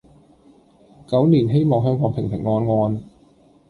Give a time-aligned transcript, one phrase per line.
[1.05, 3.03] 狗年希望香港平平安安